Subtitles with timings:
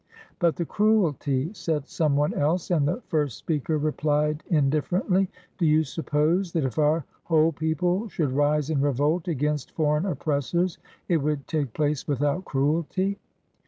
[0.39, 5.83] *'But the cruelty?" said some one else, and the first speaker repHed indifferently: "Do you
[5.83, 11.47] suppose that if our whole people should rise in revolt against foreign oppressors it would
[11.47, 13.19] take place without cruelty?